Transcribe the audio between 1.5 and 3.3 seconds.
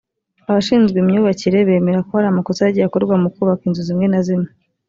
bemera ko hari amakosa yagiye akorwa mu